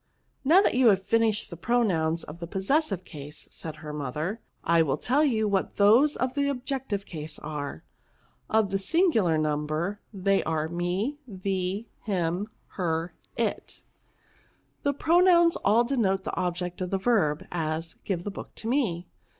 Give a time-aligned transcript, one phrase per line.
[0.43, 4.09] "Now that you have finished the pro nouns of the possessive case," said her mo
[4.09, 7.83] ther, I will tell you what those of the objective case are.
[8.49, 12.47] Of the singular number, they are, me^ thee, him,
[12.81, 13.83] her, it.
[14.83, 18.31] These pro PRONOUNS,' 171 nouns all denote the object of a verb; as, give the
[18.31, 19.07] book to me!